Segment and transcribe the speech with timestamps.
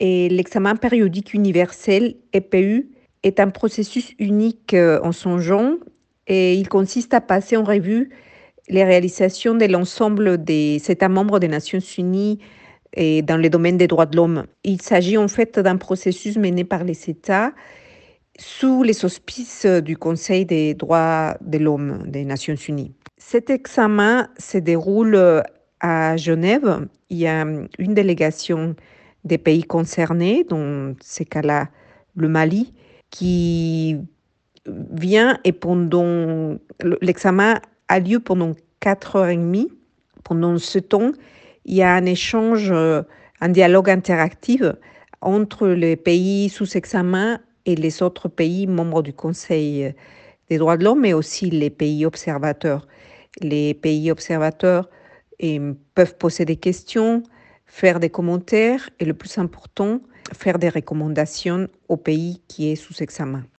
[0.00, 2.90] Et l'examen périodique universel, EPU,
[3.22, 5.74] est un processus unique euh, en son genre
[6.26, 8.10] et il consiste à passer en revue
[8.68, 12.38] les réalisations de l'ensemble des États membres des Nations Unies
[12.94, 14.46] et dans le domaine des droits de l'homme.
[14.64, 17.52] Il s'agit en fait d'un processus mené par les États
[18.38, 22.92] sous les auspices du Conseil des droits de l'homme des Nations Unies.
[23.16, 25.42] Cet examen se déroule
[25.80, 26.86] à Genève.
[27.08, 27.46] Il y a
[27.78, 28.74] une délégation
[29.26, 31.68] des pays concernés, dans ces cas-là
[32.14, 32.72] le Mali,
[33.10, 33.98] qui
[34.66, 36.56] vient et pendant
[37.02, 39.68] l'examen a lieu pendant quatre heures et demie.
[40.24, 41.12] Pendant ce temps,
[41.64, 44.62] il y a un échange, un dialogue interactif
[45.20, 49.94] entre les pays sous examen et les autres pays membres du Conseil
[50.48, 52.86] des droits de l'homme, mais aussi les pays observateurs.
[53.40, 54.88] Les pays observateurs
[55.94, 57.22] peuvent poser des questions,
[57.66, 60.00] faire des commentaires et le plus important,
[60.32, 63.44] faire des recommandations au pays qui est sous examen.